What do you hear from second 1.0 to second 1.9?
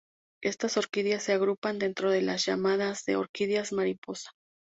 se agrupan